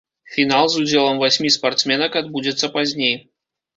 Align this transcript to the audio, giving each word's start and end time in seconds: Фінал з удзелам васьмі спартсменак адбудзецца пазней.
Фінал 0.35 0.65
з 0.75 0.79
удзелам 0.85 1.21
васьмі 1.25 1.53
спартсменак 1.57 2.11
адбудзецца 2.23 2.73
пазней. 2.79 3.15